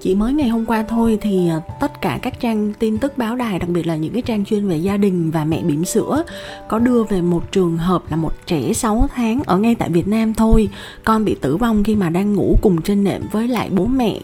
Chỉ 0.00 0.14
mới 0.14 0.32
ngày 0.32 0.48
hôm 0.48 0.66
qua 0.66 0.82
thôi 0.88 1.18
thì 1.20 1.48
à, 1.48 1.60
tất 1.80 2.00
cả 2.00 2.18
các 2.22 2.40
trang 2.40 2.72
tin 2.78 2.98
tức 2.98 3.18
báo 3.18 3.36
đài, 3.36 3.58
đặc 3.58 3.68
biệt 3.68 3.86
là 3.86 3.96
những 3.96 4.12
cái 4.12 4.22
trang 4.22 4.44
chuyên 4.44 4.68
về 4.68 4.76
gia 4.76 4.96
đình 4.96 5.30
và 5.30 5.44
mẹ 5.44 5.62
bỉm 5.62 5.84
sữa, 5.84 6.22
có 6.68 6.78
đưa 6.78 7.04
về 7.04 7.20
một 7.20 7.52
trường 7.52 7.78
hợp 7.78 8.02
là 8.10 8.16
một 8.16 8.32
trẻ 8.46 8.72
6 8.72 9.08
tháng 9.14 9.42
ở 9.46 9.58
ngay 9.58 9.74
tại 9.74 9.90
Việt 9.90 10.08
Nam 10.08 10.34
thôi. 10.34 10.68
Con 11.04 11.24
bị 11.24 11.36
tử 11.40 11.56
vong 11.56 11.84
khi 11.84 11.94
mà 11.94 12.10
đang 12.10 12.34
ngủ 12.34 12.58
cùng 12.62 12.82
trên 12.82 13.04
nệm 13.04 13.22
với 13.32 13.48
lại 13.48 13.70
bố 13.70 13.86
mẹ. 13.86 14.20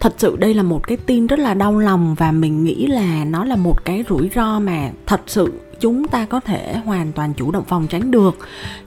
Thật 0.00 0.14
sự 0.18 0.36
đây 0.36 0.54
là 0.54 0.62
một 0.62 0.86
cái 0.86 0.96
tin 0.96 1.26
rất 1.26 1.38
là 1.38 1.54
đau 1.54 1.78
lòng 1.78 2.14
và 2.18 2.32
mình 2.32 2.64
nghĩ 2.64 2.86
là 2.86 3.24
nó 3.24 3.44
là 3.44 3.56
một 3.56 3.84
cái 3.84 4.04
rủi 4.08 4.30
ro 4.34 4.60
mà 4.60 4.90
thật 5.06 5.20
sự 5.26 5.52
chúng 5.80 6.08
ta 6.08 6.26
có 6.26 6.40
thể 6.40 6.76
hoàn 6.84 7.12
toàn 7.12 7.32
chủ 7.36 7.50
động 7.50 7.64
phòng 7.68 7.86
tránh 7.86 8.10
được. 8.10 8.38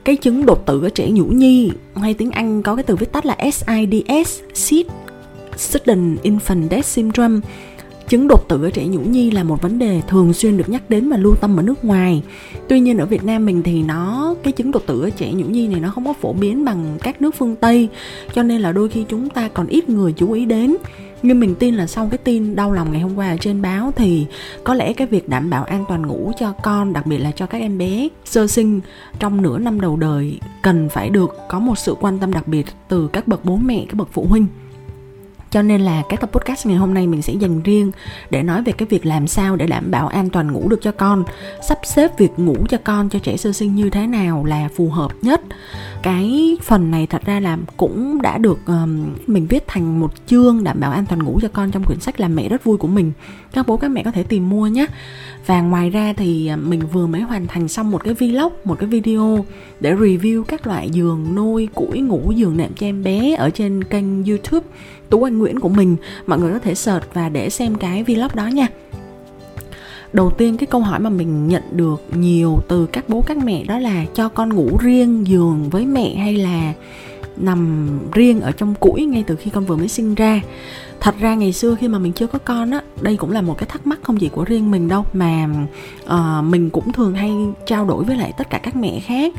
Cái 0.04 0.16
chứng 0.16 0.46
đột 0.46 0.66
tử 0.66 0.82
ở 0.84 0.90
trẻ 0.90 1.10
nhũ 1.12 1.26
nhi, 1.26 1.72
hay 1.96 2.14
tiếng 2.14 2.32
Anh 2.32 2.64
có 2.64 2.76
cái 2.76 2.84
từ 2.84 2.96
viết 2.96 3.12
tắt 3.12 3.26
là 3.26 3.38
SIDS 3.52 4.42
SID 4.54 4.86
Sudden 5.58 6.18
Infant 6.24 6.70
Death 6.70 6.86
Syndrome 6.86 7.40
Chứng 8.08 8.28
đột 8.28 8.48
tử 8.48 8.64
ở 8.64 8.70
trẻ 8.70 8.86
nhũ 8.86 9.00
nhi 9.00 9.32
là 9.32 9.44
một 9.44 9.62
vấn 9.62 9.80
đề 9.80 10.02
thường 10.08 10.34
xuyên 10.34 10.58
được 10.58 10.70
nhắc 10.70 10.90
đến 10.90 11.10
và 11.10 11.18
lưu 11.18 11.36
tâm 11.36 11.60
ở 11.60 11.64
nước 11.64 11.86
ngoài. 11.86 12.24
Tuy 12.70 12.80
nhiên 12.80 12.98
ở 12.98 13.06
Việt 13.06 13.24
Nam 13.24 13.46
mình 13.46 13.64
thì 13.64 13.84
nó 13.84 14.36
cái 14.44 14.54
chứng 14.54 14.72
đột 14.72 14.84
tử 14.86 15.02
ở 15.02 15.10
trẻ 15.10 15.32
nhũ 15.32 15.46
nhi 15.46 15.68
này 15.68 15.80
nó 15.80 15.92
không 15.92 16.06
có 16.06 16.14
phổ 16.14 16.34
biến 16.34 16.66
bằng 16.66 16.98
các 17.04 17.22
nước 17.22 17.36
phương 17.36 17.56
Tây, 17.56 17.90
cho 18.34 18.44
nên 18.44 18.62
là 18.62 18.72
đôi 18.72 18.90
khi 18.90 19.06
chúng 19.10 19.30
ta 19.30 19.48
còn 19.48 19.68
ít 19.68 19.90
người 19.90 20.14
chú 20.14 20.32
ý 20.32 20.46
đến. 20.46 20.76
Nhưng 21.24 21.40
mình 21.40 21.56
tin 21.56 21.76
là 21.76 21.88
sau 21.88 22.08
cái 22.12 22.18
tin 22.18 22.56
đau 22.56 22.72
lòng 22.72 22.92
ngày 22.92 23.02
hôm 23.02 23.16
qua 23.16 23.30
ở 23.30 23.38
trên 23.38 23.62
báo 23.62 23.94
thì 23.96 24.26
có 24.64 24.74
lẽ 24.74 24.94
cái 24.94 25.08
việc 25.08 25.30
đảm 25.30 25.50
bảo 25.50 25.64
an 25.64 25.86
toàn 25.90 26.02
ngủ 26.02 26.32
cho 26.40 26.52
con, 26.64 26.94
đặc 26.94 27.06
biệt 27.06 27.18
là 27.18 27.32
cho 27.32 27.46
các 27.46 27.58
em 27.58 27.78
bé 27.78 28.08
sơ 28.26 28.48
sinh 28.48 28.82
trong 29.20 29.42
nửa 29.42 29.58
năm 29.58 29.82
đầu 29.82 29.98
đời 29.98 30.40
cần 30.62 30.90
phải 30.90 31.10
được 31.10 31.36
có 31.50 31.60
một 31.60 31.78
sự 31.78 31.96
quan 32.02 32.20
tâm 32.20 32.34
đặc 32.34 32.48
biệt 32.48 32.66
từ 32.88 33.08
các 33.08 33.28
bậc 33.28 33.46
bố 33.46 33.56
mẹ, 33.56 33.86
các 33.90 33.96
bậc 33.96 34.10
phụ 34.12 34.26
huynh 34.30 34.48
cho 35.54 35.62
nên 35.62 35.82
là 35.82 36.04
cái 36.10 36.18
tập 36.18 36.30
podcast 36.34 36.66
ngày 36.66 36.78
hôm 36.78 36.94
nay 36.94 37.08
mình 37.08 37.22
sẽ 37.22 37.34
dành 37.34 37.64
riêng 37.64 37.92
để 38.30 38.44
nói 38.44 38.64
về 38.64 38.72
cái 38.72 38.88
việc 38.88 39.06
làm 39.06 39.28
sao 39.28 39.56
để 39.56 39.68
đảm 39.68 39.92
bảo 39.92 40.08
an 40.08 40.30
toàn 40.30 40.52
ngủ 40.52 40.70
được 40.70 40.82
cho 40.82 40.92
con. 40.92 41.24
Sắp 41.68 41.80
xếp 41.84 42.18
việc 42.18 42.32
ngủ 42.38 42.56
cho 42.70 42.78
con 42.84 43.10
cho 43.10 43.20
trẻ 43.20 43.38
sơ 43.38 43.52
sinh 43.52 43.76
như 43.76 43.90
thế 43.90 44.08
nào 44.08 44.46
là 44.46 44.70
phù 44.76 44.90
hợp 44.90 45.12
nhất. 45.22 45.42
Cái 46.04 46.58
phần 46.64 46.92
này 46.92 47.08
thật 47.08 47.22
ra 47.26 47.40
là 47.40 47.58
cũng 47.78 48.22
đã 48.22 48.38
được 48.38 48.60
um, 48.66 49.10
mình 49.28 49.48
viết 49.48 49.64
thành 49.68 50.00
một 50.00 50.14
chương 50.28 50.64
đảm 50.64 50.80
bảo 50.80 50.92
an 50.92 51.06
toàn 51.06 51.24
ngủ 51.24 51.40
cho 51.42 51.48
con 51.48 51.72
trong 51.72 51.84
quyển 51.84 52.00
sách 52.00 52.20
làm 52.20 52.36
mẹ 52.36 52.50
rất 52.50 52.64
vui 52.64 52.78
của 52.78 52.88
mình. 52.88 53.12
Các 53.54 53.68
bố 53.68 53.78
các 53.78 53.88
mẹ 53.88 54.04
có 54.04 54.12
thể 54.12 54.24
tìm 54.24 54.50
mua 54.50 54.68
nhé. 54.68 54.86
Và 55.46 55.62
ngoài 55.62 55.90
ra 55.90 56.14
thì 56.18 56.48
ờ, 56.48 56.58
mình 56.58 56.82
vừa 56.94 57.08
mới 57.08 57.22
hoàn 57.22 57.48
thành 57.48 57.68
xong 57.68 57.92
một 57.92 58.04
cái 58.04 58.14
vlog 58.14 58.54
một 58.64 58.80
cái 58.80 58.90
video 58.90 59.46
để 59.80 59.94
review 59.94 60.44
các 60.44 60.68
loại 60.68 60.90
giường 60.90 61.36
nôi 61.36 61.68
củi 61.74 62.00
ngủ 62.00 62.32
giường 62.36 62.58
nệm 62.58 62.74
cho 62.76 62.86
em 62.86 63.04
bé 63.04 63.36
ở 63.36 63.50
trên 63.50 63.84
kênh 63.84 64.26
youtube 64.26 64.68
tú 65.10 65.24
anh 65.24 65.40
nguyễn 65.44 65.60
của 65.60 65.70
mình. 65.70 65.96
Mọi 66.26 66.40
người 66.40 66.54
có 66.54 66.60
thể 66.60 66.76
search 66.76 67.14
và 67.14 67.30
để 67.30 67.50
xem 67.50 67.76
cái 67.76 68.04
vlog 68.04 68.36
đó 68.36 68.48
nha. 68.48 68.68
Đầu 70.14 70.32
tiên, 70.32 70.58
cái 70.58 70.68
câu 70.68 70.82
hỏi 70.82 71.00
mà 71.00 71.10
mình 71.10 71.48
nhận 71.48 71.64
được 71.72 72.02
nhiều 72.16 72.60
từ 72.68 72.86
các 72.86 73.10
bố 73.10 73.22
các 73.22 73.38
mẹ 73.38 73.64
đó 73.64 73.80
là 73.80 74.06
cho 74.14 74.30
con 74.30 74.54
ngủ 74.54 74.78
riêng, 74.82 75.28
giường 75.28 75.70
với 75.70 75.86
mẹ 75.86 76.16
hay 76.16 76.38
là 76.38 76.74
nằm 77.38 77.90
riêng 78.12 78.42
ở 78.42 78.52
trong 78.52 78.76
củi 78.76 79.06
ngay 79.06 79.24
từ 79.28 79.36
khi 79.36 79.50
con 79.50 79.66
vừa 79.66 79.76
mới 79.76 79.88
sinh 79.88 80.16
ra? 80.16 80.42
Thật 81.04 81.16
ra 81.20 81.36
ngày 81.36 81.54
xưa 81.54 81.76
khi 81.76 81.88
mà 81.88 82.00
mình 82.00 82.14
chưa 82.14 82.28
có 82.28 82.40
con 82.40 82.72
á 82.72 82.82
đây 83.02 83.16
cũng 83.18 83.32
là 83.32 83.42
một 83.42 83.58
cái 83.58 83.68
thắc 83.70 83.88
mắc 83.88 84.00
không 84.04 84.18
chỉ 84.18 84.30
của 84.30 84.44
riêng 84.44 84.72
mình 84.72 84.88
đâu 84.88 85.06
mà 85.14 85.48
uh, 86.06 86.44
mình 86.44 86.70
cũng 86.70 86.92
thường 86.92 87.14
hay 87.14 87.32
trao 87.66 87.86
đổi 87.86 88.04
với 88.04 88.18
lại 88.18 88.34
tất 88.38 88.50
cả 88.50 88.58
các 88.58 88.76
mẹ 88.76 89.00
khác. 89.00 89.34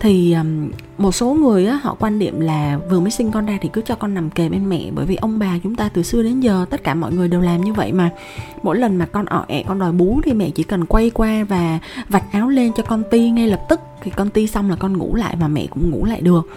Thì 0.00 0.32
um, 0.32 0.70
một 0.98 1.12
số 1.12 1.34
người 1.34 1.66
á 1.66 1.78
họ 1.82 1.96
quan 2.00 2.18
điểm 2.18 2.40
là 2.40 2.78
vừa 2.90 3.00
mới 3.00 3.10
sinh 3.10 3.30
con 3.30 3.46
ra 3.46 3.58
thì 3.60 3.68
cứ 3.72 3.82
cho 3.86 3.94
con 3.94 4.14
nằm 4.14 4.30
kề 4.30 4.48
bên 4.48 4.68
mẹ 4.68 4.90
bởi 4.94 5.06
vì 5.06 5.16
ông 5.16 5.38
bà 5.38 5.58
chúng 5.62 5.74
ta 5.74 5.88
từ 5.88 6.02
xưa 6.02 6.22
đến 6.22 6.40
giờ 6.40 6.66
tất 6.70 6.84
cả 6.84 6.94
mọi 6.94 7.12
người 7.12 7.28
đều 7.28 7.40
làm 7.40 7.60
như 7.60 7.72
vậy 7.72 7.92
mà. 7.92 8.10
Mỗi 8.62 8.78
lần 8.78 8.96
mà 8.96 9.06
con 9.06 9.26
ọ 9.26 9.44
ẹ 9.48 9.64
con 9.68 9.78
đòi 9.78 9.92
bú 9.92 10.20
thì 10.24 10.32
mẹ 10.32 10.50
chỉ 10.50 10.62
cần 10.62 10.86
quay 10.86 11.10
qua 11.10 11.44
và 11.44 11.78
vạch 12.08 12.32
áo 12.32 12.48
lên 12.48 12.72
cho 12.76 12.82
con 12.82 13.02
ti 13.10 13.30
ngay 13.30 13.48
lập 13.48 13.60
tức 13.68 13.80
thì 14.02 14.10
con 14.10 14.30
ti 14.30 14.46
xong 14.46 14.70
là 14.70 14.76
con 14.76 14.96
ngủ 14.96 15.14
lại 15.14 15.36
mà 15.40 15.48
mẹ 15.48 15.66
cũng 15.70 15.90
ngủ 15.90 16.04
lại 16.04 16.20
được 16.20 16.48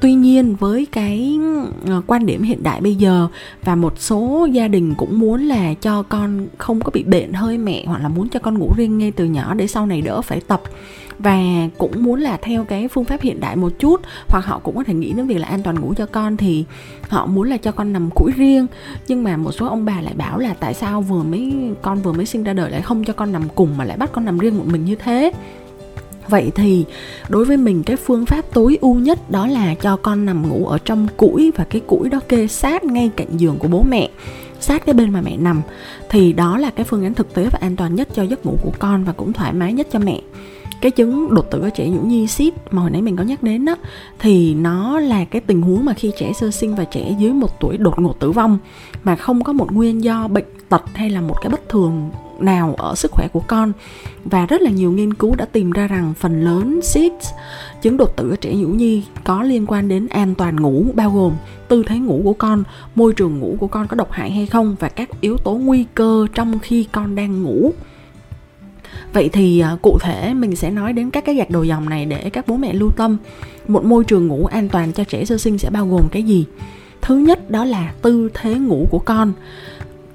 tuy 0.00 0.14
nhiên, 0.14 0.54
với 0.54 0.86
cái 0.92 1.38
ờ, 1.86 2.02
quan 2.06 2.26
điểm 2.26 2.42
hiện 2.42 2.62
đại 2.62 2.80
bây 2.80 2.94
giờ 2.94 3.28
và 3.64 3.74
một 3.74 3.94
số 3.98 4.48
gia 4.52 4.68
đình 4.68 4.94
cũng 4.94 5.18
muốn 5.18 5.42
là 5.42 5.74
cho 5.74 6.02
con 6.02 6.46
không 6.58 6.80
có 6.80 6.90
bị 6.94 7.02
bệnh 7.02 7.32
hơi 7.32 7.58
mẹ 7.58 7.84
hoặc 7.86 8.02
là 8.02 8.08
muốn 8.08 8.28
cho 8.28 8.40
con 8.40 8.58
ngủ 8.58 8.72
riêng 8.76 8.98
ngay 8.98 9.10
từ 9.10 9.24
nhỏ 9.24 9.54
để 9.54 9.66
sau 9.66 9.86
này 9.86 10.02
đỡ 10.02 10.22
phải 10.22 10.40
tập 10.40 10.62
và 11.18 11.42
cũng 11.78 12.02
muốn 12.02 12.20
là 12.20 12.36
theo 12.42 12.64
cái 12.64 12.88
phương 12.88 13.04
pháp 13.04 13.20
hiện 13.20 13.40
đại 13.40 13.56
một 13.56 13.72
chút 13.78 14.00
hoặc 14.28 14.44
họ 14.44 14.58
cũng 14.58 14.76
có 14.76 14.84
thể 14.84 14.94
nghĩ 14.94 15.12
đến 15.12 15.26
việc 15.26 15.38
là 15.38 15.48
an 15.48 15.62
toàn 15.62 15.80
ngủ 15.80 15.94
cho 15.96 16.06
con 16.06 16.36
thì 16.36 16.64
họ 17.08 17.26
muốn 17.26 17.48
là 17.48 17.56
cho 17.56 17.72
con 17.72 17.92
nằm 17.92 18.10
củi 18.10 18.32
riêng. 18.32 18.66
Nhưng 19.08 19.24
mà 19.24 19.36
một 19.36 19.52
số 19.52 19.66
ông 19.66 19.84
bà 19.84 20.00
lại 20.00 20.14
bảo 20.14 20.38
là 20.38 20.54
tại 20.54 20.74
sao 20.74 21.02
vừa 21.02 21.22
mới, 21.22 21.52
con 21.82 22.02
vừa 22.02 22.12
mới 22.12 22.26
sinh 22.26 22.44
ra 22.44 22.52
đời 22.52 22.70
lại 22.70 22.82
không 22.82 23.04
cho 23.04 23.12
con 23.12 23.32
nằm 23.32 23.42
cùng 23.54 23.76
mà 23.76 23.84
lại 23.84 23.96
bắt 23.96 24.10
con 24.12 24.24
nằm 24.24 24.38
riêng 24.38 24.58
một 24.58 24.64
mình 24.66 24.84
như 24.84 24.94
thế? 24.94 25.32
Vậy 26.28 26.50
thì, 26.54 26.84
đối 27.28 27.44
với 27.44 27.56
mình 27.56 27.82
cái 27.82 27.96
phương 27.96 28.26
pháp 28.26 28.44
tối 28.52 28.78
ưu 28.80 28.94
nhất 28.94 29.30
đó 29.30 29.46
là 29.46 29.74
cho 29.74 29.96
con 29.96 30.26
nằm 30.26 30.48
ngủ 30.48 30.66
ở 30.66 30.78
trong 30.78 31.08
củi 31.16 31.52
và 31.56 31.64
cái 31.64 31.80
củi 31.86 32.08
đó 32.08 32.20
kê 32.28 32.46
sát 32.46 32.84
ngay 32.84 33.10
cạnh 33.16 33.36
giường 33.36 33.58
của 33.58 33.68
bố 33.68 33.82
mẹ, 33.82 34.10
sát 34.60 34.86
cái 34.86 34.94
bên 34.94 35.12
mà 35.12 35.20
mẹ 35.20 35.36
nằm. 35.36 35.62
Thì 36.08 36.32
đó 36.32 36.58
là 36.58 36.70
cái 36.70 36.84
phương 36.84 37.04
án 37.04 37.14
thực 37.14 37.34
tế 37.34 37.48
và 37.52 37.58
an 37.62 37.76
toàn 37.76 37.94
nhất 37.94 38.08
cho 38.14 38.22
giấc 38.22 38.46
ngủ 38.46 38.56
của 38.62 38.72
con 38.78 39.04
và 39.04 39.12
cũng 39.12 39.32
thoải 39.32 39.52
mái 39.52 39.72
nhất 39.72 39.86
cho 39.92 39.98
mẹ 39.98 40.20
cái 40.80 40.90
chứng 40.90 41.34
đột 41.34 41.50
tử 41.50 41.60
ở 41.60 41.70
trẻ 41.70 41.88
nhũ 41.88 42.00
nhi 42.00 42.26
xít 42.26 42.54
mà 42.70 42.82
hồi 42.82 42.90
nãy 42.90 43.02
mình 43.02 43.16
có 43.16 43.22
nhắc 43.22 43.42
đến 43.42 43.64
đó 43.64 43.76
thì 44.18 44.54
nó 44.54 45.00
là 45.00 45.24
cái 45.24 45.40
tình 45.40 45.62
huống 45.62 45.84
mà 45.84 45.94
khi 45.94 46.12
trẻ 46.18 46.32
sơ 46.32 46.50
sinh 46.50 46.74
và 46.74 46.84
trẻ 46.84 47.14
dưới 47.18 47.32
một 47.32 47.60
tuổi 47.60 47.76
đột 47.76 47.98
ngột 47.98 48.20
tử 48.20 48.30
vong 48.30 48.58
mà 49.04 49.16
không 49.16 49.44
có 49.44 49.52
một 49.52 49.72
nguyên 49.72 50.04
do 50.04 50.28
bệnh 50.28 50.44
tật 50.68 50.82
hay 50.94 51.10
là 51.10 51.20
một 51.20 51.36
cái 51.42 51.50
bất 51.50 51.68
thường 51.68 52.10
nào 52.40 52.74
ở 52.78 52.94
sức 52.94 53.10
khỏe 53.10 53.28
của 53.32 53.42
con 53.46 53.72
và 54.24 54.46
rất 54.46 54.62
là 54.62 54.70
nhiều 54.70 54.92
nghiên 54.92 55.14
cứu 55.14 55.34
đã 55.34 55.44
tìm 55.44 55.70
ra 55.70 55.86
rằng 55.86 56.14
phần 56.18 56.44
lớn 56.44 56.80
SIDS 56.82 57.30
chứng 57.82 57.96
đột 57.96 58.16
tử 58.16 58.30
ở 58.30 58.36
trẻ 58.36 58.54
nhũ 58.54 58.68
nhi 58.68 59.04
có 59.24 59.42
liên 59.42 59.66
quan 59.66 59.88
đến 59.88 60.06
an 60.06 60.34
toàn 60.34 60.56
ngủ 60.56 60.84
bao 60.94 61.10
gồm 61.10 61.32
tư 61.68 61.82
thế 61.86 61.98
ngủ 61.98 62.20
của 62.24 62.32
con, 62.32 62.64
môi 62.94 63.12
trường 63.12 63.38
ngủ 63.38 63.56
của 63.60 63.66
con 63.66 63.86
có 63.86 63.96
độc 63.96 64.12
hại 64.12 64.30
hay 64.30 64.46
không 64.46 64.76
và 64.80 64.88
các 64.88 65.20
yếu 65.20 65.36
tố 65.36 65.54
nguy 65.54 65.84
cơ 65.94 66.26
trong 66.34 66.58
khi 66.58 66.86
con 66.92 67.14
đang 67.14 67.42
ngủ. 67.42 67.72
Vậy 69.12 69.28
thì 69.28 69.60
à, 69.60 69.76
cụ 69.82 69.98
thể 70.00 70.34
mình 70.34 70.56
sẽ 70.56 70.70
nói 70.70 70.92
đến 70.92 71.10
các 71.10 71.24
cái 71.24 71.34
gạch 71.34 71.50
đầu 71.50 71.64
dòng 71.64 71.88
này 71.88 72.04
để 72.04 72.30
các 72.30 72.48
bố 72.48 72.56
mẹ 72.56 72.72
lưu 72.72 72.90
tâm. 72.90 73.16
Một 73.68 73.84
môi 73.84 74.04
trường 74.04 74.26
ngủ 74.26 74.46
an 74.46 74.68
toàn 74.68 74.92
cho 74.92 75.04
trẻ 75.04 75.24
sơ 75.24 75.38
sinh 75.38 75.58
sẽ 75.58 75.70
bao 75.70 75.86
gồm 75.86 76.08
cái 76.08 76.22
gì? 76.22 76.44
Thứ 77.02 77.16
nhất 77.16 77.50
đó 77.50 77.64
là 77.64 77.92
tư 78.02 78.28
thế 78.34 78.54
ngủ 78.54 78.86
của 78.90 78.98
con 78.98 79.32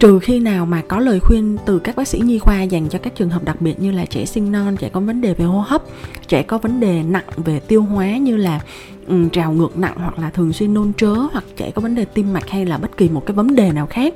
trừ 0.04 0.20
khi 0.20 0.40
nào 0.40 0.66
mà 0.66 0.82
có 0.88 1.00
lời 1.00 1.20
khuyên 1.20 1.58
từ 1.66 1.80
các 1.80 1.96
bác 1.96 2.08
sĩ 2.08 2.20
nhi 2.20 2.40
khoa 2.40 2.64
dành 2.64 2.90
cho 2.90 3.00
các 3.00 3.16
trường 3.16 3.30
hợp 3.30 3.44
đặc 3.44 3.62
biệt 3.62 3.82
như 3.82 3.92
là 3.92 4.06
trẻ 4.06 4.26
sinh 4.26 4.52
non 4.52 4.78
trẻ 4.78 4.90
có 4.90 5.00
vấn 5.00 5.22
đề 5.22 5.34
về 5.34 5.46
hô 5.46 5.60
hấp 5.60 5.84
trẻ 6.28 6.44
có 6.44 6.58
vấn 6.58 6.80
đề 6.80 7.04
nặng 7.04 7.26
về 7.38 7.60
tiêu 7.60 7.82
hóa 7.82 8.18
như 8.18 8.38
là 8.38 8.60
um, 9.08 9.30
trào 9.30 9.54
ngược 9.54 9.78
nặng 9.78 9.96
hoặc 9.96 10.20
là 10.20 10.30
thường 10.30 10.54
xuyên 10.54 10.74
nôn 10.74 10.94
trớ 10.94 11.14
hoặc 11.14 11.44
trẻ 11.58 11.72
có 11.76 11.82
vấn 11.82 11.96
đề 11.96 12.06
tim 12.06 12.34
mạch 12.34 12.50
hay 12.50 12.66
là 12.66 12.78
bất 12.78 12.98
kỳ 12.98 13.10
một 13.10 13.26
cái 13.26 13.36
vấn 13.36 13.56
đề 13.56 13.72
nào 13.72 13.88
khác 13.88 14.14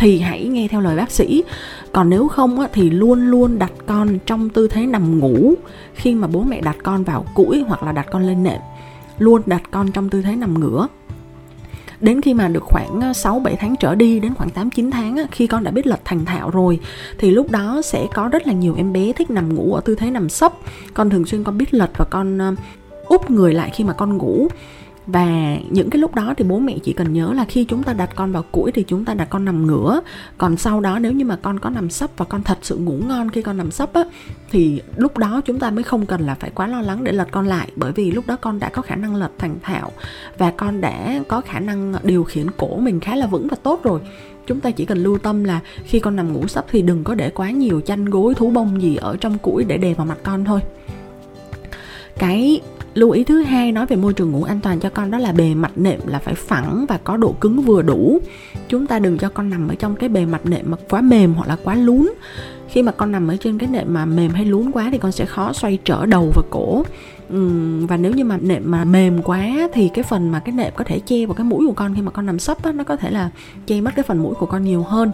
thì 0.00 0.18
hãy 0.18 0.44
nghe 0.44 0.68
theo 0.68 0.80
lời 0.80 0.96
bác 0.96 1.10
sĩ. 1.10 1.44
Còn 1.92 2.10
nếu 2.10 2.28
không 2.28 2.60
á, 2.60 2.68
thì 2.72 2.90
luôn 2.90 3.30
luôn 3.30 3.58
đặt 3.58 3.72
con 3.86 4.18
trong 4.26 4.48
tư 4.48 4.68
thế 4.68 4.86
nằm 4.86 5.18
ngủ 5.18 5.54
khi 5.94 6.14
mà 6.14 6.26
bố 6.26 6.42
mẹ 6.42 6.60
đặt 6.60 6.76
con 6.82 7.04
vào 7.04 7.26
củi 7.34 7.64
hoặc 7.68 7.82
là 7.82 7.92
đặt 7.92 8.06
con 8.10 8.26
lên 8.26 8.42
nệm. 8.42 8.60
Luôn 9.18 9.42
đặt 9.46 9.62
con 9.70 9.92
trong 9.92 10.08
tư 10.08 10.22
thế 10.22 10.36
nằm 10.36 10.60
ngửa. 10.60 10.88
Đến 12.00 12.20
khi 12.20 12.34
mà 12.34 12.48
được 12.48 12.62
khoảng 12.62 13.00
ờ, 13.00 13.12
6 13.12 13.38
7 13.38 13.56
tháng 13.56 13.74
trở 13.80 13.94
đi 13.94 14.20
đến 14.20 14.34
khoảng 14.34 14.50
8 14.50 14.70
9 14.70 14.90
tháng 14.90 15.16
á 15.16 15.24
khi 15.30 15.46
con 15.46 15.64
đã 15.64 15.70
biết 15.70 15.86
lật 15.86 16.00
thành 16.04 16.24
thạo 16.24 16.50
rồi 16.50 16.80
thì 17.18 17.30
lúc 17.30 17.50
đó 17.50 17.80
sẽ 17.84 18.06
có 18.14 18.28
rất 18.28 18.46
là 18.46 18.52
nhiều 18.52 18.74
em 18.76 18.92
bé 18.92 19.12
thích 19.12 19.30
nằm 19.30 19.54
ngủ 19.54 19.74
ở 19.74 19.80
tư 19.80 19.94
thế 19.94 20.10
nằm 20.10 20.28
sấp. 20.28 20.52
Con 20.94 21.10
thường 21.10 21.26
xuyên 21.26 21.44
con 21.44 21.58
biết 21.58 21.74
lật 21.74 21.90
và 21.96 22.04
con 22.04 22.38
ờ, 22.38 22.54
úp 23.06 23.30
người 23.30 23.54
lại 23.54 23.70
khi 23.74 23.84
mà 23.84 23.92
con 23.92 24.16
ngủ 24.16 24.48
và 25.06 25.56
những 25.70 25.90
cái 25.90 26.00
lúc 26.00 26.14
đó 26.14 26.34
thì 26.36 26.44
bố 26.44 26.58
mẹ 26.58 26.78
chỉ 26.82 26.92
cần 26.92 27.12
nhớ 27.12 27.32
là 27.32 27.44
khi 27.44 27.64
chúng 27.64 27.82
ta 27.82 27.92
đặt 27.92 28.10
con 28.16 28.32
vào 28.32 28.44
củi 28.52 28.72
thì 28.72 28.84
chúng 28.88 29.04
ta 29.04 29.14
đặt 29.14 29.30
con 29.30 29.44
nằm 29.44 29.66
ngửa. 29.66 30.00
Còn 30.38 30.56
sau 30.56 30.80
đó 30.80 30.98
nếu 30.98 31.12
như 31.12 31.24
mà 31.24 31.36
con 31.36 31.58
có 31.58 31.70
nằm 31.70 31.90
sấp 31.90 32.10
và 32.16 32.24
con 32.24 32.42
thật 32.42 32.58
sự 32.62 32.76
ngủ 32.76 32.98
ngon 33.08 33.30
khi 33.30 33.42
con 33.42 33.56
nằm 33.56 33.70
sấp 33.70 33.92
á, 33.92 34.04
thì 34.50 34.82
lúc 34.96 35.18
đó 35.18 35.40
chúng 35.44 35.58
ta 35.58 35.70
mới 35.70 35.84
không 35.84 36.06
cần 36.06 36.20
là 36.20 36.34
phải 36.34 36.50
quá 36.50 36.66
lo 36.66 36.80
lắng 36.80 37.04
để 37.04 37.12
lật 37.12 37.28
con 37.30 37.46
lại. 37.46 37.70
Bởi 37.76 37.92
vì 37.92 38.10
lúc 38.10 38.26
đó 38.26 38.36
con 38.36 38.58
đã 38.58 38.68
có 38.68 38.82
khả 38.82 38.96
năng 38.96 39.16
lật 39.16 39.30
thành 39.38 39.56
thạo 39.62 39.92
và 40.38 40.50
con 40.50 40.80
đã 40.80 41.22
có 41.28 41.40
khả 41.40 41.60
năng 41.60 41.94
điều 42.02 42.24
khiển 42.24 42.46
cổ 42.50 42.76
mình 42.76 43.00
khá 43.00 43.16
là 43.16 43.26
vững 43.26 43.48
và 43.48 43.56
tốt 43.62 43.80
rồi. 43.84 44.00
Chúng 44.46 44.60
ta 44.60 44.70
chỉ 44.70 44.84
cần 44.84 44.98
lưu 44.98 45.18
tâm 45.18 45.44
là 45.44 45.60
khi 45.84 46.00
con 46.00 46.16
nằm 46.16 46.32
ngủ 46.32 46.46
sấp 46.46 46.66
thì 46.70 46.82
đừng 46.82 47.04
có 47.04 47.14
để 47.14 47.30
quá 47.30 47.50
nhiều 47.50 47.80
chăn 47.80 48.04
gối, 48.04 48.34
thú 48.34 48.50
bông 48.50 48.82
gì 48.82 48.96
ở 48.96 49.16
trong 49.20 49.38
củi 49.38 49.64
để 49.64 49.76
đè 49.76 49.94
vào 49.94 50.06
mặt 50.06 50.18
con 50.22 50.44
thôi. 50.44 50.60
Cái 52.18 52.60
lưu 52.94 53.10
ý 53.10 53.24
thứ 53.24 53.42
hai 53.42 53.72
nói 53.72 53.86
về 53.86 53.96
môi 53.96 54.12
trường 54.12 54.30
ngủ 54.30 54.42
an 54.42 54.60
toàn 54.60 54.80
cho 54.80 54.90
con 54.90 55.10
đó 55.10 55.18
là 55.18 55.32
bề 55.32 55.54
mặt 55.54 55.72
nệm 55.76 56.00
là 56.06 56.18
phải 56.18 56.34
phẳng 56.34 56.86
và 56.88 56.98
có 57.04 57.16
độ 57.16 57.32
cứng 57.32 57.62
vừa 57.62 57.82
đủ. 57.82 58.18
Chúng 58.68 58.86
ta 58.86 58.98
đừng 58.98 59.18
cho 59.18 59.28
con 59.28 59.50
nằm 59.50 59.68
ở 59.68 59.74
trong 59.74 59.96
cái 59.96 60.08
bề 60.08 60.26
mặt 60.26 60.46
nệm 60.46 60.70
mà 60.70 60.76
quá 60.90 61.00
mềm 61.00 61.34
hoặc 61.34 61.48
là 61.48 61.56
quá 61.64 61.74
lún. 61.74 62.10
Khi 62.68 62.82
mà 62.82 62.92
con 62.92 63.12
nằm 63.12 63.28
ở 63.28 63.36
trên 63.36 63.58
cái 63.58 63.68
nệm 63.68 63.94
mà 63.94 64.04
mềm 64.04 64.30
hay 64.30 64.44
lún 64.44 64.70
quá 64.72 64.88
thì 64.92 64.98
con 64.98 65.12
sẽ 65.12 65.24
khó 65.24 65.52
xoay 65.52 65.78
trở 65.84 66.06
đầu 66.06 66.32
và 66.34 66.42
cổ. 66.50 66.84
Uhm, 67.34 67.86
và 67.86 67.96
nếu 67.96 68.12
như 68.12 68.24
mà 68.24 68.38
nệm 68.40 68.62
mà 68.70 68.84
mềm 68.84 69.22
quá 69.22 69.68
thì 69.72 69.90
cái 69.94 70.02
phần 70.02 70.32
mà 70.32 70.40
cái 70.40 70.54
nệm 70.54 70.72
có 70.76 70.84
thể 70.84 70.98
che 70.98 71.26
vào 71.26 71.34
cái 71.34 71.44
mũi 71.44 71.66
của 71.66 71.72
con 71.72 71.94
khi 71.94 72.02
mà 72.02 72.10
con 72.10 72.26
nằm 72.26 72.38
sấp 72.38 72.62
á, 72.62 72.72
nó 72.72 72.84
có 72.84 72.96
thể 72.96 73.10
là 73.10 73.30
che 73.66 73.80
mất 73.80 73.90
cái 73.96 74.02
phần 74.02 74.22
mũi 74.22 74.34
của 74.34 74.46
con 74.46 74.64
nhiều 74.64 74.82
hơn. 74.82 75.12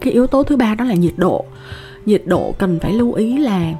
Cái 0.00 0.12
yếu 0.12 0.26
tố 0.26 0.42
thứ 0.42 0.56
ba 0.56 0.74
đó 0.74 0.84
là 0.84 0.94
nhiệt 0.94 1.14
độ. 1.16 1.44
Nhiệt 2.06 2.22
độ 2.26 2.54
cần 2.58 2.78
phải 2.82 2.92
lưu 2.92 3.12
ý 3.12 3.38
là 3.38 3.72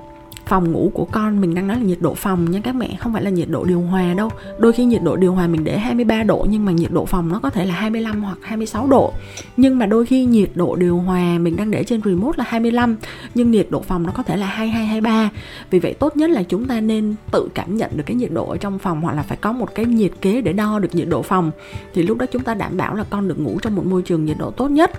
phòng 0.49 0.73
ngủ 0.73 0.91
của 0.95 1.05
con, 1.05 1.41
mình 1.41 1.55
đang 1.55 1.69
nói 1.69 1.77
là 1.77 1.83
nhiệt 1.83 2.01
độ 2.01 2.15
phòng 2.15 2.51
nha 2.51 2.61
các 2.65 2.75
mẹ, 2.75 2.97
không 3.01 3.13
phải 3.13 3.23
là 3.23 3.31
nhiệt 3.31 3.49
độ 3.49 3.65
điều 3.65 3.81
hòa 3.81 4.15
đâu. 4.15 4.31
Đôi 4.59 4.73
khi 4.73 4.85
nhiệt 4.85 5.03
độ 5.03 5.17
điều 5.17 5.35
hòa 5.35 5.47
mình 5.47 5.65
để 5.65 5.79
23 5.79 6.23
độ, 6.23 6.47
nhưng 6.51 6.65
mà 6.65 6.73
nhiệt 6.73 6.93
độ 6.93 7.05
phòng 7.05 7.29
nó 7.29 7.39
có 7.39 7.51
thể 7.51 7.67
là 7.67 7.75
25 7.75 8.23
hoặc 8.23 8.39
26 8.43 8.87
độ. 8.87 9.13
Nhưng 9.57 9.79
mà 9.79 9.87
đôi 9.87 10.07
khi 10.07 10.25
nhiệt 10.25 10.51
độ 10.55 10.77
điều 10.77 10.99
hòa 10.99 11.39
mình 11.39 11.57
đang 11.57 11.71
để 11.71 11.85
trên 11.85 12.01
remote 12.05 12.39
là 12.39 12.45
25 12.49 12.97
nhưng 13.35 13.51
nhiệt 13.51 13.67
độ 13.71 13.81
phòng 13.81 14.03
nó 14.03 14.13
có 14.13 14.23
thể 14.23 14.37
là 14.37 14.47
22 14.47 14.87
23 14.87 15.31
vì 15.71 15.79
vậy 15.79 15.95
tốt 15.95 16.17
nhất 16.17 16.31
là 16.31 16.43
chúng 16.43 16.65
ta 16.65 16.81
nên 16.81 17.15
tự 17.33 17.49
cảm 17.55 17.77
nhận 17.77 17.91
được 17.95 18.03
cái 18.07 18.17
nhiệt 18.17 18.33
độ 18.33 18.49
ở 18.49 18.57
trong 18.57 18.79
phòng, 18.79 19.01
hoặc 19.01 19.15
là 19.15 19.23
phải 19.23 19.39
có 19.41 19.53
một 19.53 19.75
cái 19.75 19.85
nhiệt 19.85 20.13
kế 20.21 20.41
để 20.41 20.53
đo 20.53 20.79
được 20.79 20.95
nhiệt 20.95 21.09
độ 21.09 21.23
phòng. 21.23 21.51
Thì 21.95 22.03
lúc 22.03 22.19
đó 22.19 22.27
chúng 22.27 22.43
ta 22.43 22.55
đảm 22.55 22.77
bảo 22.77 22.95
là 22.95 23.05
con 23.11 23.29
được 23.29 23.41
ngủ 23.41 23.59
trong 23.63 23.77
một 23.77 23.87
môi 23.87 24.03
trường 24.03 24.25
nhiệt 24.25 24.37
độ 24.39 24.51
tốt 24.51 24.71
nhất 24.71 24.91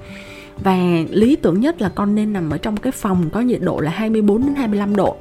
và 0.63 0.77
lý 1.09 1.35
tưởng 1.35 1.59
nhất 1.59 1.81
là 1.81 1.89
con 1.89 2.15
nên 2.15 2.33
nằm 2.33 2.49
ở 2.49 2.57
trong 2.57 2.77
cái 2.77 2.91
phòng 2.91 3.29
có 3.29 3.41
nhiệt 3.41 3.61
độ 3.61 3.79
là 3.79 3.91
24 3.91 4.41
đến 4.41 4.55
25 4.55 4.95
độ. 4.95 5.15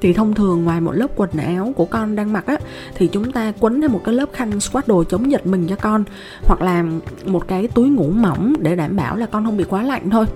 Thì 0.00 0.12
thông 0.12 0.34
thường 0.34 0.64
ngoài 0.64 0.80
một 0.80 0.92
lớp 0.92 1.06
quần 1.16 1.30
áo 1.30 1.72
của 1.76 1.84
con 1.84 2.16
đang 2.16 2.32
mặc 2.32 2.46
á 2.46 2.56
thì 2.94 3.06
chúng 3.06 3.32
ta 3.32 3.52
quấn 3.60 3.80
thêm 3.80 3.92
một 3.92 4.00
cái 4.04 4.14
lớp 4.14 4.32
khăn 4.32 4.60
squat 4.60 4.88
đồ 4.88 5.04
chống 5.04 5.30
giật 5.30 5.46
mình 5.46 5.66
cho 5.66 5.76
con 5.76 6.04
hoặc 6.42 6.62
là 6.62 6.84
một 7.24 7.48
cái 7.48 7.68
túi 7.68 7.88
ngủ 7.88 8.10
mỏng 8.10 8.54
để 8.60 8.76
đảm 8.76 8.96
bảo 8.96 9.16
là 9.16 9.26
con 9.26 9.44
không 9.44 9.56
bị 9.56 9.64
quá 9.64 9.82
lạnh 9.82 10.10
thôi. 10.10 10.26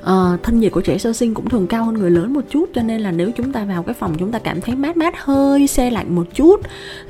Uh, 0.00 0.42
thân 0.42 0.60
nhiệt 0.60 0.72
của 0.72 0.80
trẻ 0.80 0.98
sơ 0.98 1.12
sinh 1.12 1.34
cũng 1.34 1.48
thường 1.48 1.66
cao 1.66 1.84
hơn 1.84 1.94
người 1.94 2.10
lớn 2.10 2.34
một 2.34 2.40
chút 2.50 2.70
cho 2.74 2.82
nên 2.82 3.00
là 3.00 3.10
nếu 3.10 3.30
chúng 3.36 3.52
ta 3.52 3.64
vào 3.64 3.82
cái 3.82 3.94
phòng 3.94 4.14
chúng 4.18 4.32
ta 4.32 4.38
cảm 4.38 4.60
thấy 4.60 4.76
mát 4.76 4.96
mát 4.96 5.14
hơi 5.18 5.66
xe 5.66 5.90
lạnh 5.90 6.14
một 6.14 6.26
chút 6.34 6.60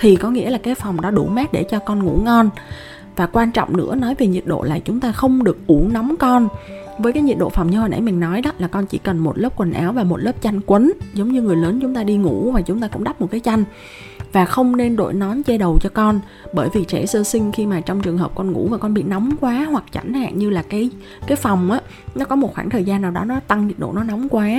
thì 0.01 0.17
có 0.17 0.31
nghĩa 0.31 0.51
là 0.51 0.59
cái 0.59 0.75
phòng 0.75 1.01
đó 1.01 1.11
đủ 1.11 1.27
mát 1.27 1.53
để 1.53 1.65
cho 1.71 1.79
con 1.79 2.03
ngủ 2.03 2.21
ngon 2.25 2.51
và 3.17 3.27
quan 3.27 3.53
trọng 3.53 3.77
nữa, 3.77 3.95
nói 3.95 4.15
về 4.19 4.27
nhiệt 4.27 4.47
độ 4.47 4.63
là 4.63 4.79
chúng 4.79 5.01
ta 5.01 5.13
không 5.13 5.45
được 5.45 5.59
ủ 5.67 5.89
nóng 5.93 6.15
con. 6.17 6.49
Với 6.99 7.13
cái 7.13 7.23
nhiệt 7.23 7.39
độ 7.39 7.49
phòng 7.49 7.71
như 7.71 7.81
hồi 7.81 7.89
nãy 7.89 8.01
mình 8.01 8.21
nói 8.21 8.41
đó, 8.41 8.51
là 8.59 8.69
con 8.69 8.87
chỉ 8.87 8.99
cần 8.99 9.19
một 9.19 9.39
lớp 9.39 9.49
quần 9.57 9.73
áo 9.73 9.93
và 9.93 10.05
một 10.05 10.17
lớp 10.17 10.33
chăn 10.43 10.61
quấn. 10.67 10.93
Giống 11.15 11.33
như 11.33 11.43
người 11.43 11.57
lớn 11.57 11.79
chúng 11.83 11.95
ta 11.95 12.05
đi 12.05 12.17
ngủ 12.17 12.51
và 12.53 12.61
chúng 12.61 12.81
ta 12.81 12.89
cũng 12.89 13.05
đắp 13.05 13.21
một 13.21 13.31
cái 13.31 13.41
chăn 13.41 13.65
và 14.35 14.45
không 14.45 14.77
nên 14.77 14.97
đội 14.97 15.15
nón 15.15 15.43
che 15.43 15.59
đầu 15.59 15.79
cho 15.83 15.89
con. 15.89 16.21
Bởi 16.53 16.69
vì 16.73 16.85
trẻ 16.85 17.07
sơ 17.07 17.23
sinh 17.23 17.53
khi 17.53 17.67
mà 17.67 17.81
trong 17.81 18.01
trường 18.01 18.19
hợp 18.19 18.33
con 18.35 18.53
ngủ 18.53 18.69
và 18.71 18.79
con 18.79 18.95
bị 18.95 19.03
nóng 19.03 19.31
quá 19.41 19.67
hoặc 19.71 19.85
chẳng 19.93 20.15
hạn 20.15 20.39
như 20.39 20.51
là 20.51 20.63
cái 20.63 20.91
cái 21.27 21.37
phòng 21.37 21.71
á, 21.71 21.81
nó 22.15 22.25
có 22.25 22.37
một 22.37 22.55
khoảng 22.55 22.71
thời 22.71 22.85
gian 22.85 23.03
nào 23.03 23.11
đó 23.11 23.25
nó 23.25 23.41
tăng 23.41 23.69
nhiệt 23.69 23.79
độ 23.79 23.93
nó 23.93 24.05
nóng 24.05 24.29
quá, 24.29 24.51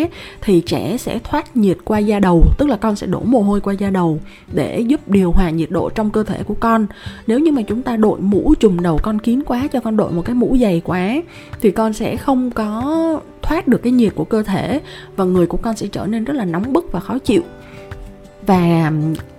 thì 0.42 0.62
trẻ 0.62 0.98
sẽ 0.98 1.20
thoát 1.24 1.58
nhiệt 1.58 1.78
qua 1.86 2.00
da 2.00 2.20
đầu, 2.20 2.44
tức 2.58 2.70
là 2.70 2.78
con 2.78 2.96
sẽ 2.96 3.08
đổ 3.08 3.20
mồ 3.20 3.42
hôi 3.42 3.62
qua 3.62 3.74
da 3.74 3.90
đầu 3.90 4.20
để 4.54 4.80
giúp 4.80 5.02
điều 5.08 5.32
hòa 5.32 5.50
nhiệt 5.50 5.72
độ 5.72 5.90
trong 5.90 6.12
cơ 6.12 6.24
thể 6.24 6.44
của 6.44 6.56
con. 6.60 6.88
Nếu 7.28 7.40
như 7.40 7.52
mà 7.52 7.62
chúng 7.62 7.82
ta 7.82 7.98
đội 7.98 8.20
mũ 8.20 8.54
trùm 8.60 8.80
đầu 8.80 9.00
con 9.04 9.20
kín 9.20 9.44
quá, 9.44 9.68
cho 9.74 9.80
con 9.80 9.98
đội 9.98 10.12
một 10.12 10.22
cái 10.26 10.36
mũ 10.36 10.58
dày 10.62 10.82
quá, 10.86 11.16
thì 11.62 11.72
con 11.72 11.94
sẽ 11.94 12.18
không 12.18 12.52
có 12.52 13.20
thoát 13.42 13.68
được 13.68 13.84
cái 13.84 13.92
nhiệt 13.92 14.16
của 14.16 14.26
cơ 14.26 14.44
thể 14.44 14.82
và 15.16 15.26
người 15.26 15.48
của 15.48 15.58
con 15.58 15.76
sẽ 15.76 15.88
trở 15.88 16.06
nên 16.06 16.24
rất 16.24 16.34
là 16.34 16.46
nóng 16.46 16.74
bức 16.74 16.92
và 16.92 17.00
khó 17.00 17.18
chịu. 17.18 17.42
Và 18.48 18.92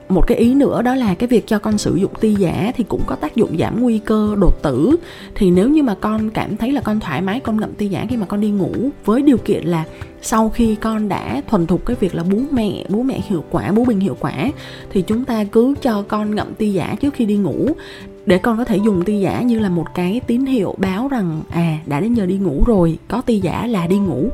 một 0.09 0.27
cái 0.27 0.39
ý 0.39 0.55
nữa 0.55 0.83
đó 0.83 0.95
là 0.95 1.15
cái 1.15 1.27
việc 1.27 1.47
cho 1.47 1.59
con 1.59 1.79
sử 1.79 1.97
dụng 1.97 2.13
ti 2.21 2.35
giả 2.35 2.73
thì 2.77 2.85
cũng 2.89 3.03
có 3.07 3.17
tác 3.17 3.37
dụng 3.37 3.57
giảm 3.59 3.83
nguy 3.83 3.99
cơ 3.99 4.35
đột 4.41 4.63
tử. 4.63 4.97
Thì 5.35 5.51
nếu 5.51 5.69
như 5.69 5.83
mà 5.83 5.95
con 5.95 6.31
cảm 6.31 6.57
thấy 6.57 6.73
là 6.73 6.81
con 6.81 7.01
thoải 7.01 7.23
mái, 7.23 7.41
con 7.41 7.61
ngậm 7.61 7.73
ti 7.75 7.89
giả 7.89 8.07
khi 8.09 8.17
mà 8.17 8.27
con 8.27 8.41
đi 8.41 8.51
ngủ, 8.51 8.73
với 9.05 9.23
điều 9.23 9.39
kiện 9.39 9.65
là 9.65 9.85
sau 10.23 10.49
khi 10.49 10.75
con 10.75 11.09
đã 11.09 11.43
thuần 11.49 11.67
thục 11.67 11.87
cái 11.87 11.97
việc 12.01 12.15
là 12.15 12.23
bú 12.23 12.41
mẹ 12.51 12.85
bú 12.89 13.03
mẹ 13.03 13.21
hiệu 13.29 13.45
quả, 13.51 13.73
bú 13.73 13.85
bình 13.85 14.01
hiệu 14.01 14.17
quả, 14.21 14.51
thì 14.91 15.03
chúng 15.03 15.25
ta 15.25 15.45
cứ 15.45 15.75
cho 15.83 16.03
con 16.09 16.35
ngậm 16.35 16.55
ti 16.55 16.73
giả 16.73 16.95
trước 17.01 17.15
khi 17.15 17.25
đi 17.25 17.37
ngủ. 17.37 17.69
Để 18.27 18.39
con 18.39 18.59
có 18.59 18.65
thể 18.65 18.77
dùng 18.77 19.03
ti 19.05 19.21
giả 19.21 19.43
như 19.43 19.59
là 19.59 19.69
một 19.69 19.87
cái 19.95 20.21
tín 20.27 20.47
hiệu 20.47 20.75
báo 20.79 21.09
rằng 21.09 21.43
à 21.51 21.79
đã 21.87 22.01
đến 22.01 22.15
giờ 22.15 22.27
đi 22.27 22.35
ngủ 22.35 22.63
rồi, 22.67 22.99
có 23.09 23.21
ti 23.21 23.41
giả 23.41 23.67
là 23.67 23.87
đi 23.87 23.99
ngủ 23.99 24.29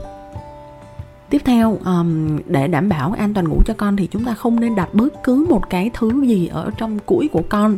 tiếp 1.32 1.42
theo 1.44 1.78
um, 1.84 2.38
để 2.46 2.68
đảm 2.68 2.88
bảo 2.88 3.14
an 3.18 3.34
toàn 3.34 3.48
ngủ 3.48 3.62
cho 3.66 3.74
con 3.74 3.96
thì 3.96 4.06
chúng 4.06 4.24
ta 4.24 4.34
không 4.34 4.60
nên 4.60 4.74
đặt 4.74 4.94
bất 4.94 5.24
cứ 5.24 5.46
một 5.48 5.70
cái 5.70 5.90
thứ 5.94 6.22
gì 6.26 6.46
ở 6.46 6.70
trong 6.76 6.98
củi 6.98 7.28
của 7.28 7.42
con. 7.48 7.76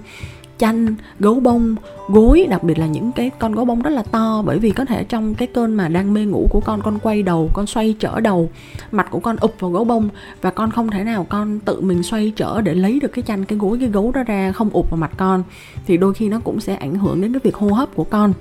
Chanh 0.59 0.95
gấu 1.19 1.41
bông 1.41 1.75
gối 2.09 2.47
đặc 2.51 2.62
biệt 2.62 2.79
là 2.79 2.87
những 2.87 3.12
cái 3.12 3.31
con 3.39 3.55
gấu 3.55 3.65
bông 3.65 3.83
rất 3.83 3.91
là 3.91 4.03
to 4.03 4.43
bởi 4.47 4.59
vì 4.59 4.71
có 4.71 4.85
thể 4.85 5.05
trong 5.05 5.35
cái 5.35 5.49
cơn 5.49 5.75
mà 5.75 5.89
đang 5.89 6.15
mê 6.15 6.25
ngủ 6.25 6.47
của 6.51 6.61
con 6.61 6.83
con 6.83 6.99
quay 6.99 7.23
đầu 7.23 7.51
con 7.53 7.67
xoay 7.67 7.97
trở 7.99 8.21
đầu 8.21 8.51
mặt 8.93 9.06
của 9.11 9.21
con 9.21 9.37
ụp 9.37 9.61
vào 9.61 9.71
gấu 9.71 9.85
bông 9.85 10.09
và 10.41 10.50
con 10.50 10.71
không 10.71 10.91
thể 10.91 11.05
nào 11.05 11.27
con 11.29 11.61
tự 11.61 11.81
mình 11.81 12.03
xoay 12.03 12.33
trở 12.37 12.61
để 12.61 12.75
lấy 12.75 13.00
được 13.00 13.12
cái 13.12 13.23
chanh 13.23 13.45
cái 13.45 13.59
gối 13.59 13.77
cái 13.81 13.89
gấu 13.89 14.12
đó 14.12 14.23
ra 14.23 14.53
không 14.53 14.71
ụp 14.71 14.91
vào 14.91 14.97
mặt 14.97 15.11
con 15.17 15.43
thì 15.87 15.97
đôi 15.97 16.15
khi 16.15 16.29
nó 16.29 16.41
cũng 16.45 16.61
sẽ 16.61 16.75
ảnh 16.75 16.95
hưởng 16.95 17.21
đến 17.21 17.33
cái 17.33 17.41
việc 17.45 17.55
hô 17.55 17.69
hấp 17.69 17.95
của 17.95 18.05
con. 18.05 18.33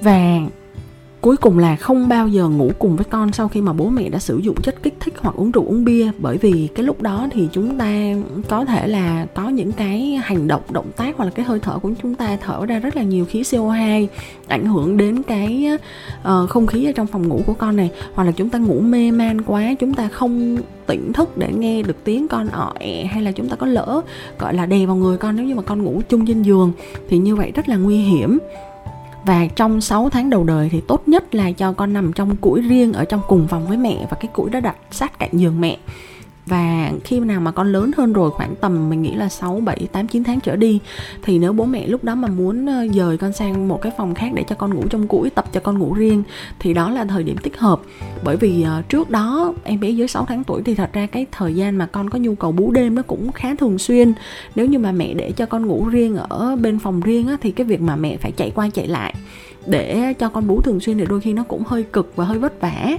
Và 0.00 0.40
cuối 1.24 1.36
cùng 1.36 1.58
là 1.58 1.76
không 1.76 2.08
bao 2.08 2.28
giờ 2.28 2.48
ngủ 2.48 2.70
cùng 2.78 2.96
với 2.96 3.04
con 3.04 3.32
sau 3.32 3.48
khi 3.48 3.60
mà 3.60 3.72
bố 3.72 3.88
mẹ 3.88 4.08
đã 4.08 4.18
sử 4.18 4.38
dụng 4.38 4.62
chất 4.62 4.82
kích 4.82 4.94
thích 5.00 5.14
hoặc 5.18 5.34
uống 5.36 5.50
rượu 5.50 5.64
uống 5.66 5.84
bia. 5.84 6.10
Bởi 6.18 6.38
vì 6.38 6.68
cái 6.74 6.84
lúc 6.84 7.02
đó 7.02 7.28
thì 7.32 7.48
chúng 7.52 7.78
ta 7.78 8.14
có 8.48 8.64
thể 8.64 8.86
là 8.86 9.26
có 9.34 9.48
những 9.48 9.72
cái 9.72 10.20
hành 10.24 10.48
động 10.48 10.62
động 10.70 10.90
tác 10.96 11.16
hoặc 11.16 11.24
là 11.24 11.30
cái 11.30 11.44
hơi 11.44 11.58
thở 11.60 11.78
của 11.78 11.90
chúng 12.02 12.14
ta 12.14 12.36
thở 12.36 12.66
ra 12.66 12.78
rất 12.78 12.96
là 12.96 13.02
nhiều 13.02 13.24
khí 13.24 13.42
CO2 13.42 14.06
ảnh 14.48 14.64
hưởng 14.64 14.96
đến 14.96 15.22
cái 15.22 15.68
uh, 16.20 16.50
không 16.50 16.66
khí 16.66 16.84
ở 16.84 16.92
trong 16.92 17.06
phòng 17.06 17.28
ngủ 17.28 17.40
của 17.46 17.54
con 17.54 17.76
này. 17.76 17.90
Hoặc 18.14 18.24
là 18.24 18.32
chúng 18.32 18.50
ta 18.50 18.58
ngủ 18.58 18.80
mê 18.80 19.10
man 19.10 19.42
quá 19.42 19.74
chúng 19.80 19.94
ta 19.94 20.08
không 20.08 20.56
tỉnh 20.86 21.12
thức 21.12 21.38
để 21.38 21.52
nghe 21.52 21.82
được 21.82 22.04
tiếng 22.04 22.28
con 22.28 22.48
ọ 22.48 22.72
ẹ 22.78 23.04
hay 23.04 23.22
là 23.22 23.32
chúng 23.32 23.48
ta 23.48 23.56
có 23.56 23.66
lỡ 23.66 24.00
gọi 24.38 24.54
là 24.54 24.66
đè 24.66 24.86
vào 24.86 24.96
người 24.96 25.16
con 25.16 25.36
nếu 25.36 25.46
như 25.46 25.54
mà 25.54 25.62
con 25.62 25.82
ngủ 25.82 26.00
chung 26.08 26.26
trên 26.26 26.42
giường 26.42 26.72
thì 27.08 27.18
như 27.18 27.36
vậy 27.36 27.52
rất 27.54 27.68
là 27.68 27.76
nguy 27.76 27.96
hiểm 27.96 28.38
và 29.24 29.46
trong 29.46 29.80
6 29.80 30.10
tháng 30.10 30.30
đầu 30.30 30.44
đời 30.44 30.68
thì 30.72 30.80
tốt 30.80 31.08
nhất 31.08 31.34
là 31.34 31.52
cho 31.52 31.72
con 31.72 31.92
nằm 31.92 32.12
trong 32.12 32.36
củi 32.36 32.60
riêng 32.60 32.92
ở 32.92 33.04
trong 33.04 33.20
cùng 33.28 33.46
phòng 33.48 33.66
với 33.66 33.76
mẹ 33.76 34.06
và 34.10 34.16
cái 34.20 34.28
củi 34.32 34.50
đó 34.50 34.60
đặt 34.60 34.76
sát 34.90 35.18
cạnh 35.18 35.30
giường 35.32 35.60
mẹ 35.60 35.78
và 36.46 36.92
khi 37.04 37.20
nào 37.20 37.40
mà 37.40 37.50
con 37.50 37.72
lớn 37.72 37.90
hơn 37.96 38.12
rồi 38.12 38.30
khoảng 38.30 38.54
tầm 38.56 38.90
mình 38.90 39.02
nghĩ 39.02 39.14
là 39.14 39.28
6, 39.28 39.60
7, 39.64 39.88
8, 39.92 40.06
9 40.06 40.24
tháng 40.24 40.40
trở 40.40 40.56
đi 40.56 40.80
thì 41.22 41.38
nếu 41.38 41.52
bố 41.52 41.64
mẹ 41.64 41.86
lúc 41.86 42.04
đó 42.04 42.14
mà 42.14 42.28
muốn 42.28 42.66
ờ, 42.66 42.86
dời 42.94 43.18
con 43.18 43.32
sang 43.32 43.68
một 43.68 43.82
cái 43.82 43.92
phòng 43.96 44.14
khác 44.14 44.30
để 44.34 44.44
cho 44.48 44.54
con 44.54 44.74
ngủ 44.74 44.82
trong 44.90 45.08
củi 45.08 45.30
tập 45.30 45.44
cho 45.52 45.60
con 45.60 45.78
ngủ 45.78 45.94
riêng 45.94 46.22
thì 46.58 46.74
đó 46.74 46.90
là 46.90 47.04
thời 47.04 47.22
điểm 47.22 47.36
thích 47.42 47.58
hợp. 47.58 47.80
Bởi 48.24 48.36
vì 48.36 48.62
ờ, 48.62 48.82
trước 48.88 49.10
đó 49.10 49.54
em 49.64 49.80
bé 49.80 49.90
dưới 49.90 50.08
6 50.08 50.24
tháng 50.28 50.44
tuổi 50.44 50.62
thì 50.62 50.74
thật 50.74 50.90
ra 50.92 51.06
cái 51.06 51.26
thời 51.32 51.54
gian 51.54 51.76
mà 51.76 51.86
con 51.86 52.10
có 52.10 52.18
nhu 52.18 52.34
cầu 52.34 52.52
bú 52.52 52.70
đêm 52.70 52.94
nó 52.94 53.02
cũng 53.02 53.32
khá 53.32 53.54
thường 53.54 53.78
xuyên. 53.78 54.12
Nếu 54.54 54.66
như 54.66 54.78
mà 54.78 54.92
mẹ 54.92 55.14
để 55.14 55.32
cho 55.32 55.46
con 55.46 55.66
ngủ 55.66 55.88
riêng 55.88 56.16
ở 56.16 56.56
bên 56.56 56.78
phòng 56.78 57.00
riêng 57.00 57.28
á, 57.28 57.36
thì 57.40 57.50
cái 57.50 57.66
việc 57.66 57.80
mà 57.80 57.96
mẹ 57.96 58.16
phải 58.16 58.32
chạy 58.32 58.50
qua 58.54 58.68
chạy 58.74 58.88
lại 58.88 59.14
để 59.66 60.12
cho 60.18 60.28
con 60.28 60.46
bú 60.46 60.60
thường 60.60 60.80
xuyên 60.80 60.98
thì 60.98 61.04
đôi 61.06 61.20
khi 61.20 61.32
nó 61.32 61.42
cũng 61.42 61.62
hơi 61.66 61.82
cực 61.82 62.12
và 62.16 62.24
hơi 62.24 62.38
vất 62.38 62.60
vả 62.60 62.98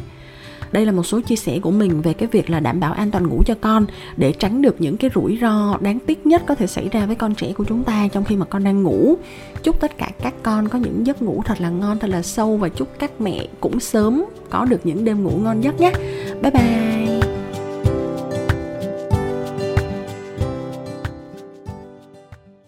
đây 0.76 0.86
là 0.86 0.92
một 0.92 1.04
số 1.04 1.22
chia 1.22 1.36
sẻ 1.36 1.60
của 1.60 1.72
mình 1.72 2.02
về 2.02 2.14
cái 2.14 2.28
việc 2.32 2.50
là 2.50 2.60
đảm 2.60 2.80
bảo 2.80 2.94
an 2.94 3.12
toàn 3.12 3.28
ngủ 3.28 3.44
cho 3.46 3.56
con, 3.62 3.86
để 4.18 4.32
tránh 4.32 4.62
được 4.62 4.82
những 4.82 4.98
cái 4.98 5.12
rủi 5.16 5.38
ro 5.42 5.78
đáng 5.82 6.00
tiếc 6.00 6.26
nhất 6.26 6.44
có 6.46 6.56
thể 6.56 6.68
xảy 6.68 6.90
ra 6.90 7.06
với 7.06 7.16
con 7.16 7.36
trẻ 7.36 7.54
của 7.58 7.64
chúng 7.64 7.84
ta 7.84 8.08
trong 8.08 8.24
khi 8.24 8.36
mà 8.36 8.46
con 8.46 8.64
đang 8.64 8.84
ngủ. 8.84 9.16
Chúc 9.64 9.80
tất 9.80 9.98
cả 9.98 10.12
các 10.22 10.34
con 10.44 10.70
có 10.70 10.80
những 10.80 11.08
giấc 11.08 11.22
ngủ 11.22 11.42
thật 11.46 11.62
là 11.62 11.70
ngon, 11.70 12.00
thật 12.00 12.10
là 12.10 12.22
sâu 12.22 12.58
và 12.58 12.70
chúc 12.70 12.88
các 13.00 13.22
mẹ 13.22 13.48
cũng 13.60 13.80
sớm 13.80 14.26
có 14.50 14.66
được 14.66 14.86
những 14.86 15.06
đêm 15.06 15.24
ngủ 15.24 15.32
ngon 15.44 15.64
giấc 15.64 15.80
nhé. 15.80 15.92
Bye 16.42 16.52
bye. 16.52 17.05